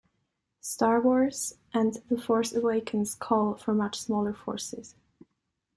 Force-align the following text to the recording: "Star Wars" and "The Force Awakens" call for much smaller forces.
"Star 0.61 0.99
Wars" 0.99 1.59
and 1.75 2.01
"The 2.09 2.19
Force 2.19 2.55
Awakens" 2.55 3.13
call 3.13 3.53
for 3.53 3.75
much 3.75 4.01
smaller 4.01 4.33
forces. 4.33 4.95